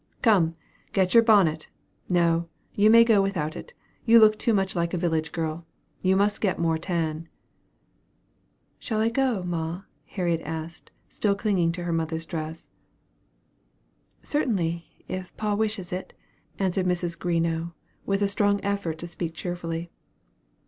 [0.23, 0.55] "Come,
[0.93, 1.67] get your bonnet
[2.09, 3.71] no; you may go without it.
[4.03, 5.67] You look too much like a village girl.
[6.01, 7.29] You must get more tan."
[8.79, 12.71] "Shall I go, ma?" Harriet asked, still clinging to her mother's dress.
[14.23, 16.13] "Certainly, if pa wishes it,"
[16.57, 17.15] answered Mrs.
[17.15, 17.69] Greenough
[18.03, 19.91] with a strong effort to speak cheerfully.